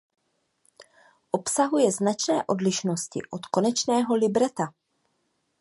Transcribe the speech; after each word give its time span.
Obsahuje 1.31 1.91
značné 1.93 2.41
odlišnosti 2.49 3.21
od 3.31 3.45
konečného 3.53 4.15
libreta. 4.17 4.73